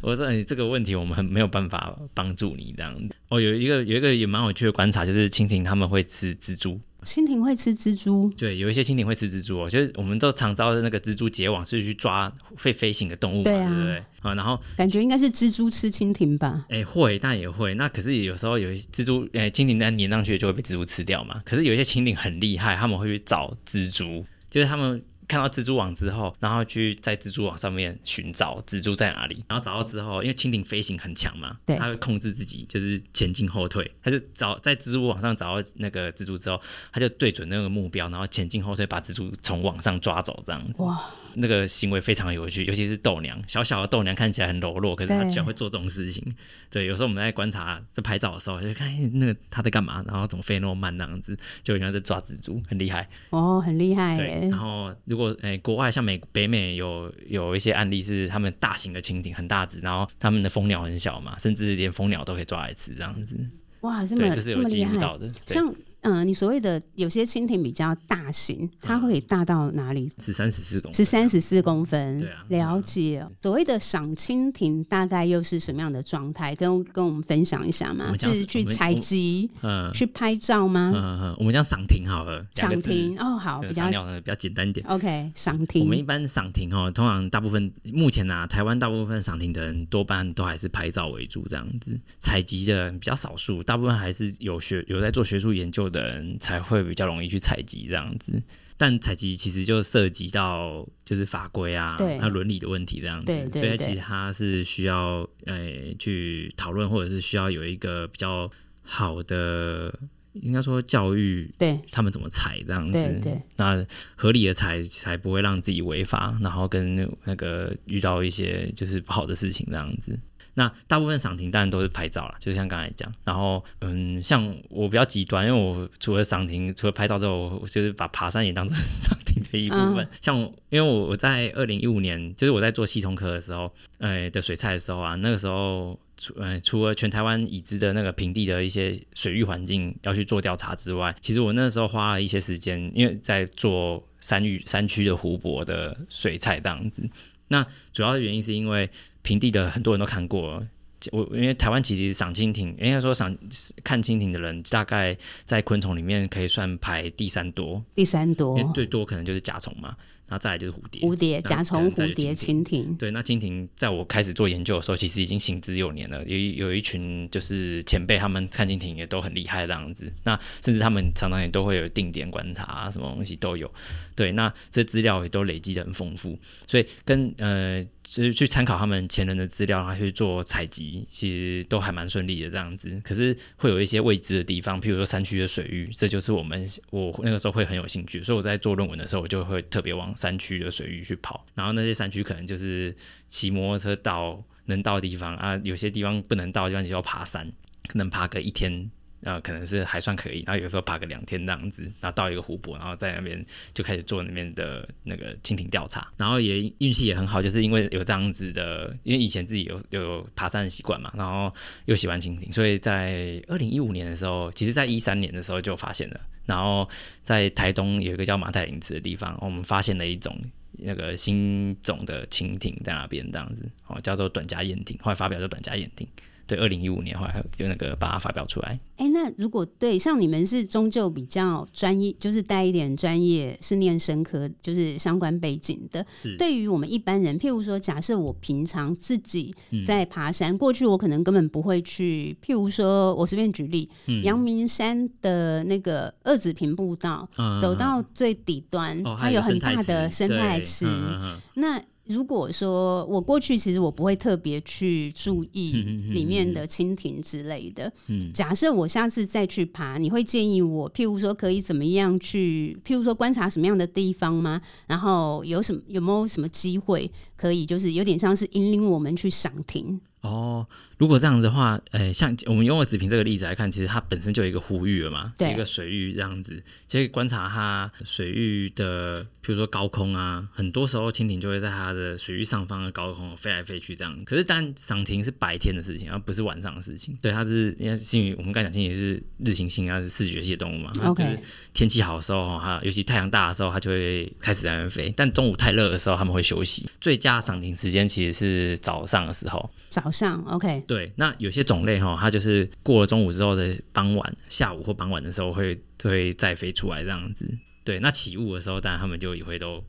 [0.02, 1.75] 我说你这个问题我们很没有办法。
[2.14, 2.94] 帮助你这样
[3.28, 6.80] 哦，有一个有一个也蛮有趣的观察，就是蜻蜓他们会吃蜘蛛。
[7.02, 8.32] 蜻蜓会吃蜘蛛？
[8.36, 9.70] 对，有一些蜻蜓会吃蜘蛛哦。
[9.70, 13.96] 就是我们都常知道的那个蜘蛛结网是去抓会飞行的动物嘛，对，啊、对不对？
[14.22, 16.66] 啊，然后感觉应该是蜘蛛吃蜻蜓吧？
[16.68, 17.74] 哎，会，但也会。
[17.74, 21.40] 那可是有时候有些蜘蛛，哎，蜻蜓在粘上去就会被蜘蛛吃掉嘛。
[21.44, 25.00] 可是有一些蜻蜓很厉害，他们会去找蜘蛛，就是他们。
[25.28, 36.60] 看到蜘蛛网之后，然后去在蜘蛛网上面寻找蜘蛛在哪里，然后找到之后，因为蜻蜓飞行很强嘛，对，它会控制自己就是前进后退，它就找在蜘蛛网上找到那个蜘蛛之后，
[36.92, 40.82] 它就对准那个目标，然后前进后退把蜘蛛从网上抓走，这样子。
[40.82, 46.22] 哇，那个行为非常有趣，尤其是豆娘，小小的豆娘看起来很柔弱，可是她居然会做这种事情。
[46.70, 53.08] 对，对，有时候我们在观察在拍照的时候，就看那个它在干嘛，然后怎么飞那么慢那样子，就原来在抓蜘蛛，很厉害。
[53.30, 54.16] 哦，很厉害。
[54.16, 63.36] 对，然后如果诶、欸、国外像美北美有有一些案例是他们大型的蜻蜓很大只，然后他们的蜂鸟很小嘛，甚至连蜂鸟都可以抓来吃这样子。
[63.80, 65.72] 哇，这么这是有记录到的，像。
[66.06, 70.10] 嗯，你所谓的有些蜻蜓比较大型，它会大到哪里？
[70.18, 72.18] 十三十四公分，十三十四公分。
[72.18, 73.20] 对啊，了解。
[73.26, 76.54] 嗯、所谓的赏蜻蜓大概又是什么样的状态？
[76.54, 78.14] 跟跟我们分享一下吗？
[78.20, 80.92] 是去采集，嗯，去拍照吗？
[80.94, 84.86] 嗯嗯，我们讲赏蜓好了，赏蜓哦，好，比较比较简单一点。
[84.86, 85.82] OK，赏蜓。
[85.82, 91.98] 我们一般赏蜓哦，通常大部分目前啊，台湾大部分赏蜓的人多半都还是拍照为主，这样子。
[92.18, 96.86] 采集的比较少数，大部分还是有学有在做学术研究的人才会。
[96.86, 98.40] 比较容易去采集这样子，
[98.76, 108.48] 但采集其实就涉及到就是法规啊，对，它伦理的问题这样子，所以其实它是需要呃去讨论，或者是需要有一个比较
[108.82, 109.92] 好的，
[110.34, 120.16] 应该说教育，对，他们怎么采这样子，那合理的采才不会让自己违法，然后跟那个遇到一些就是不好的事情这样子。
[120.58, 123.12] 那大部分赏停当然都是拍照了，就像刚才讲。
[123.24, 129.98] 然后，嗯，像我比较极端，因为我除了赏停，除了拍照之后，我就是把爬山也当做赏停的一部分。
[129.98, 147.06] 嗯、像，因为我我在二零一五年，就是我在做系统课的时候，呃的水菜的时候啊，那个时候除呃除了全台湾已知的那个平地的一些水域环境要去做调查之外，其实我那时候花了一些时间，因为在做山域山区的湖泊的水菜这样子。
[147.48, 148.88] 那主要的原因是因为。
[149.26, 150.64] 平地的很多人都看过，
[151.10, 153.36] 我因为台湾其实赏蜻蜓，应该说赏
[153.82, 159.96] 看蜻蜓的人，大概在昆虫里面可以算排第三多，第三多，因为最多可能就是甲虫嘛。
[160.28, 162.94] 然后再来就是蝴蝶，蝴蝶、甲虫、蝴蝶、蜻蜓。
[162.96, 166.24] 对，那蜻蜓在我开始做研究的时候，其实已经行之有年了。
[166.24, 170.12] 有有一群就是前辈，他们看蜻蜓也都很厉害这样子。
[170.24, 173.72] 那甚至他们常常也都会有定点观察啊，什么东西都有。
[174.16, 176.36] 对，那这资料也都累积的很丰富，
[176.66, 183.00] 所以跟呃，就是去参考他们前人的资料，然后去做采集，其实都还蛮顺利的这样子。
[183.04, 190.15] 可是会有一些未知的地方，譬如说山区的水域，这就是我们我那个时候会很有兴趣，所以我在做论文的时候，我就会特别往。
[190.16, 192.94] 山区的水域去跑，然后那些山区可能就是
[193.28, 197.46] 骑摩托车到能到的地方啊，有些地方不能到的地方就要爬山，
[197.86, 216.20] 可能爬个一天，呃，可能是还算可以，然后有时候爬个两天这样子，然后到一个湖泊，然后在那边就开始做那边的那个蜻蜓调查，然后也运气也很好，就是因为有这样子的，因为以前自己有有爬山的习惯嘛，然后又喜欢蜻蜓，所以在二零一五年的时候，其实在一三年的时候就发现了。
[216.46, 216.88] 然后
[217.22, 220.34] 在台东有一个叫马太林子的地方，我们发现了一种
[220.72, 226.06] 那个新种的蜻蜓在那边，这样子哦，叫做短颊燕蜓，后来发表叫短颊燕蜓。
[226.46, 228.78] 对，二零一五年后来有那个把它发表出来。
[228.96, 236.04] 哎、欸，那如果对像你们是终究比较专业，就是带一点专业，是念生科，就是相关背景的。
[236.16, 236.36] 是。
[236.36, 239.54] 对于我们一般人，譬如说，假设我平常自己
[239.84, 242.36] 在爬山，嗯、过去我可能根本不会去。
[242.42, 243.90] 譬如说，我随便举例，
[244.22, 250.86] 阳、嗯、明山的那个二子坪步道，嗯、走到最底端，哦、它有很大的生态池。
[250.86, 255.72] 嗯、那如果说我过去其实我不会特别去注意
[256.12, 257.92] 里面的蜻蜓之类的。
[258.32, 264.60] 假设我下次再去爬，你会建议我，譬如说可以怎么样去，譬如说观察什么样的地方吗？
[264.86, 270.00] 然后有什么有没有什么机会可以，就是有点像是引领我们去赏蜓？
[270.22, 270.66] 哦，
[270.98, 284.24] 如果这样子的话，呃、欸，像我们用了子平这个例子来看，其实它本身就有一个湖域了嘛，对，一个水域这样子，可以观察它水域的，譬如说高空啊，很多时候蜻蜓就会在它的水域上方的高空飞来飞去这样。
[284.24, 287.16] 可是，但赏蜓是白天的事情，而不是晚上的事情。
[287.20, 290.90] 对，它是因为是因为我们刚才讲蜻蜓是日行性，它是视觉系的动物嘛。
[291.04, 291.38] OK，就是
[291.74, 295.12] 天气好的时候，哈，尤其太阳大的时候，它就会开始在那边飞。
[295.14, 296.88] 但中午太热的时候，他们会休息。
[297.00, 299.70] 最佳赏蜓时间其实是早上的时候。
[299.90, 300.84] 早上，OK。
[300.86, 307.46] 对，那有些种类哈，它就是过了中午之后的傍晚、下午或傍晚的时候会会再飞出来这样子。
[307.84, 309.82] 对，那起雾的时候，当然他们就也会都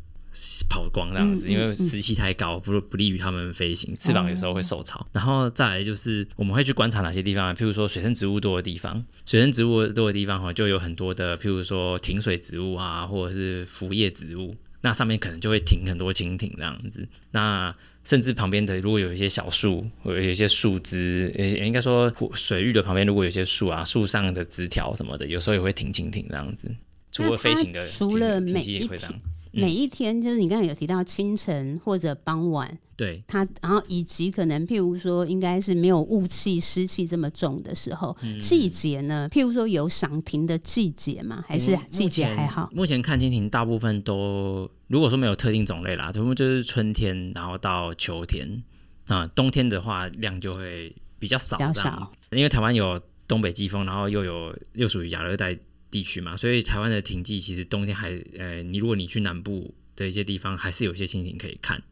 [0.69, 5.05] 跑光这样子，因为湿气太高，不不利于他们飞行，翅膀有时候会受潮。
[5.13, 14.55] 然后再来就是我们会去观察哪些地方，譬如说水生植物多的地方，水生植物多的地方哈，就有很多的，譬如说停水植物啊，或者是浮叶植物。
[14.81, 17.05] 那上面可能就会停很多蜻蜓这样子。
[17.31, 17.75] 那
[18.08, 26.74] 甚至旁边的如果有一些小树，或有一些树枝，也应该说水域的旁边如果有一些树啊，树上的枝条什么的，有时候也会停蜻蜓这样子。
[27.12, 29.20] 除了飞行的，除了每一天，嗯、
[29.52, 39.27] 每一天就是你刚才有提到清晨或者傍晚，对它，然后以及可能譬如说，应该是没有雾气、湿气这么重的时候，嗯、季节呢？
[39.29, 41.44] 譬如说有赏停的季节吗？
[41.46, 42.69] 还是季节还好？
[42.71, 44.71] 目，目前看蜻蜓大部分都。
[44.88, 48.63] 如果说没有特定种类啦，全部就是春天，然后到秋天
[49.06, 52.12] 啊，冬天的话量就会比较少，比较少。
[52.31, 55.58] 因为台湾有东北季风，然后又有又属于亚热带
[55.92, 61.83] 地区嘛，所以台湾的停季其实冬天还呃，你如果你去南部的一些地方，还是有一些蜻蜓可以看。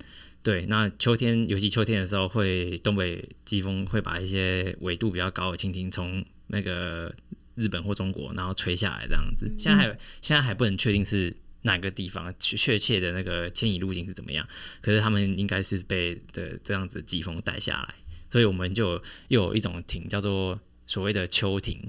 [0.41, 7.13] 对，那秋天尤其秋天的时候，会东北季风会把一些纬度比较高的蜻蜓从那个
[7.55, 9.53] 日本或中国然后吹下来这样子。
[9.57, 11.35] 现在还、嗯、现在还不能确定是。
[11.65, 14.47] 哪个地方确切的那个迁移路径是怎么样？
[14.81, 17.95] 可是他们应该是被的这样子季风带下来，
[18.29, 21.81] 所以我们就又有一种亭叫做所谓的秋亭，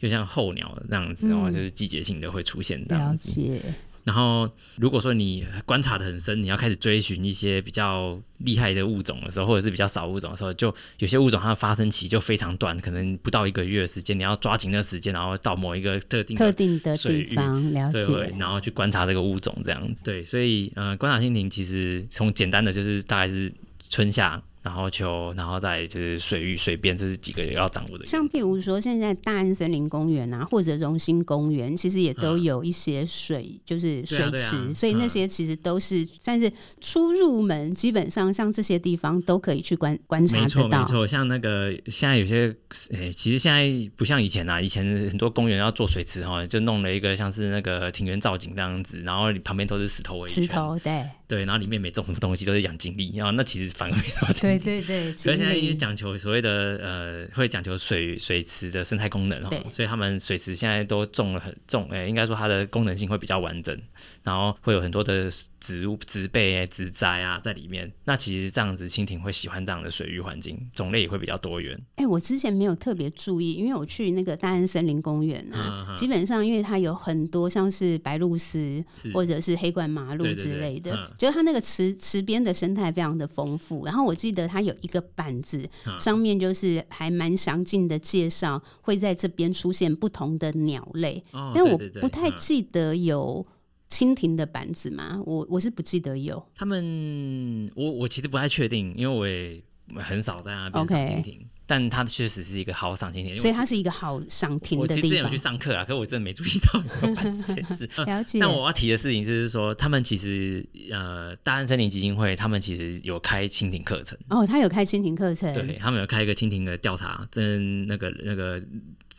[0.00, 3.38] 就像候鸟那样子，然后就是季节性的会出现这样子。
[3.38, 3.74] 嗯，了解。
[4.04, 20.02] 然后，如果说你观察的很深，你要开始追寻一些比较厉害的物种的时候，或者是比较少物种的时候，就有些物种它的发生期就非常短，可能不到一个月的时间，你要抓紧那时间，然后到某一个特定特定的地方了解，对，然后去观察这个物种这样子。
[20.04, 23.52] 对，所以呃，观察蜻蜓其实从简单的就是大概是
[23.90, 24.42] 春夏。
[24.68, 28.04] 然后球，然后再就是水域、水边，这是几个要掌握的。
[28.04, 36.52] 像譬如说，现在大安森林公园啊，或者荣兴公园，其实也都有一些水，嗯、就是水池，啊啊、所以那些其实都是算是
[36.82, 40.44] 初入门，基本上像这些地方都可以去观观察得到。
[40.44, 41.06] 没错，没错。
[41.06, 42.54] 像那个现在有些，
[42.90, 54.34] 诶，其实现在不像以前啊，以前很多公园要做水池哈，就弄了一个像是那个庭园造景这样子，然后旁边都是石头围石头，对对，然后里面没种什么东西，都是养锦鲤，然后那其实反而没什么。
[54.34, 63.78] 对对对， 所以现在也讲求所谓的呃，会讲求水水池的生态功能哦，所以他们水池现在都种了很种，哎、欸，应该说它的功能性会比较完整，
[64.22, 65.30] 然后会有很多的
[65.60, 67.90] 植物、植被、植栽啊在里面。
[68.04, 71.76] 那其实这样子，蜻蜓会喜欢这样的水域环境，种类也会比较多元。
[71.96, 83.84] 哎、欸，我之前没有特别注意，因为我去那个大安森林公园啊，嗯、基本上因为它有很多像是白鹭鸶或者是黑冠麻鹭之类的，觉得、嗯、它那个池池边的生态非常的丰富。
[83.84, 91.24] 然后我记得它有一个板子，嗯、上面就是还蛮详尽的介绍，会在这边出现不同的鸟类。
[91.32, 93.44] 哦、但我不太记得有
[93.90, 95.20] 蜻蜓的板子吗？
[95.24, 96.40] 我我是不记得有。
[96.54, 99.62] 他们，我我其实不太确定，因为我也
[99.96, 101.40] 很少在那边赏蜻蜓。
[101.68, 104.96] 但它确实是一个好赏蜻蜓，所以它是一个好赏蜓的地方。
[104.96, 106.82] 我之前有去上课啊，可是我真的没注意到
[107.46, 107.88] 这件事。
[108.06, 108.38] 了解。
[108.40, 114.16] 但我要提的事情就是说，他们其实呃，大安森林基金会他们其实有开蜻蜓课程。
[114.30, 115.52] 哦，他有开蜻蜓课程。
[115.52, 118.62] 对，他们有开一个蜻蜓的调查，跟那个那个。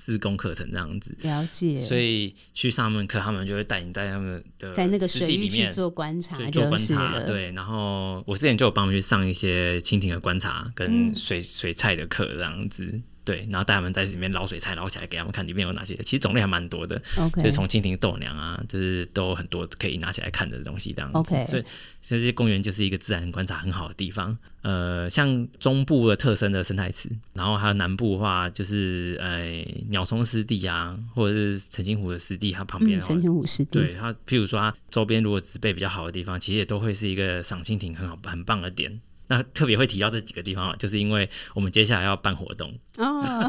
[0.10, 1.80] 自工课程这样子，了解。
[1.80, 7.20] 所以去上门课，他们就会带你在他们的在那个水域去做观察，做观察。
[7.28, 13.00] 对，然后我之前就有帮他们去上一些蜻蜓的观察跟水、嗯、水菜的课这样子。
[13.30, 15.96] 对，然后带他们在里面捞水菜，捞起来给他们看里面有哪些。
[15.98, 17.44] 其实种类还蛮多的，Okay.
[17.44, 21.20] 就是从蜻蜓豆娘啊，就是都很多可以拿起来看的东西这样子。
[21.20, 21.46] Okay.
[21.46, 21.64] 所以
[22.02, 24.36] 这些公园就是一个自然观察很好的地方。
[24.64, 39.00] 呃，像中部的特生的生态池，然后还有南部的话，就是呃鸟松湿地啊，或者是澄清湖的湿地，它旁边澄清湖湿地，对它，譬如说它周边如果植被比较好的地方，其实也都会是一个赏蜻蜓很好很棒的点。
[39.30, 43.48] 那特别会提到这几个地方，就是因为我们接下来要办活动哦，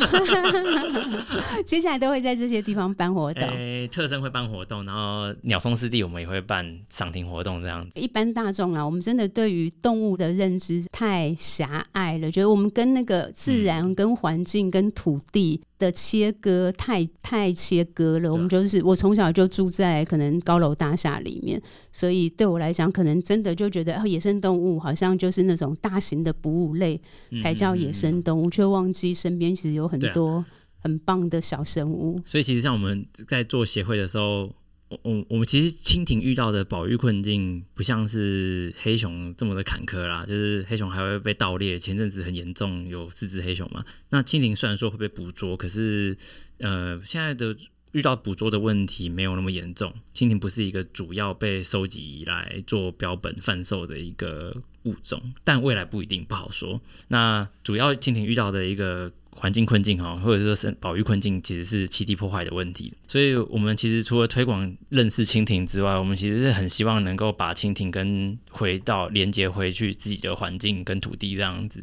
[1.64, 3.48] 接下来都会在这些地方办活动。
[3.48, 7.98] 欸、特生会办活动，然后鸟松湿地我们也会办赏听活动这样子。
[7.98, 15.62] 一般大众啊，我们真的对于动物的认知太狭隘了，觉得我们跟那个自然、跟环境、跟土地。
[15.80, 21.60] 的切割太太切割了，我们就是我从小就住在可能高楼大厦里面，
[21.90, 27.00] 所以对我来讲，可能真的就觉得哦，野生动物好像就是那种大型的哺乳类
[27.42, 30.44] 才叫野生动物，却忘记身边其实有很多
[30.78, 32.20] 很棒的小生物。
[32.24, 34.50] 所以其实像我们在做协会的时候。
[34.90, 43.84] 我我们其实蜻蜓遇到的保育困境不像是黑熊这么的坎坷啦，就是黑熊还会被盗猎，前阵子很严重，有四只黑熊嘛。
[44.08, 46.16] 那蜻蜓虽然说会被捕捉，可是
[46.58, 47.56] 呃现在的
[47.92, 49.92] 遇到捕捉的问题没有那么严重。
[50.12, 56.80] 蜻蜓不是一个主要被收集来做标本贩售的一个物种，但未来不一定不好说。
[57.06, 62.92] 那主要蜻蜓遇到的一个环境困境哈，或者说是保育困境，其实是栖地破坏的问题。
[63.08, 71.82] 所以，我们其实除了推广认识蜻蜓之外，我们其实是很希望能够把蜻蜓跟回到连接回去自己的环境跟土地这样子。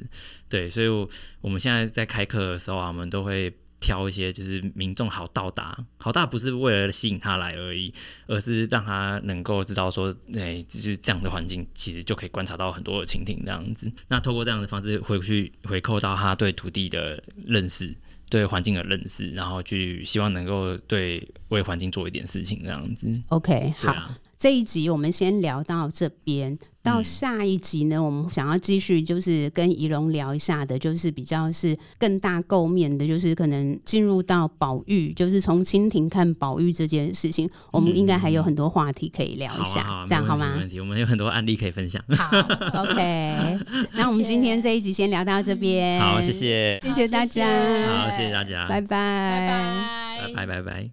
[0.50, 0.88] 对，所以
[1.42, 3.54] 我们现在在开课的时候啊，我们都会。
[3.80, 7.94] 挑一些就是民众好到达，好大不是为了吸引他来而已，
[8.26, 13.92] 而是让他能够知道说，哎、欸，就是这样的环境，其实就可以观察到很多的蜻蜓这样子。
[14.08, 17.96] 那透过这样的方式回去回扣到他对土地的认识，
[18.30, 23.08] 对环境的认识，然后去希望能够对为环境做一点事情这样子。
[23.28, 23.94] OK，好。
[24.38, 40.52] 这一集我们先聊到这边，到下一集呢，我们想要继续就是跟仪容聊一下的，就是比较是更大构面的，就是可能进入到保育，就是从蜻蜓看保育这件事情，我们应该还有很多话题可以聊一下，嗯、好啊好啊这样好吗？
[40.54, 42.00] 没问题，我们有很多案例可以分享。
[42.10, 42.30] 好，
[42.84, 43.60] OK，
[43.98, 47.44] 那我们今天这一集先聊到这边，好，谢谢，谢谢大家，
[47.88, 50.90] 好，谢谢大家，拜拜，拜拜，拜拜，拜拜。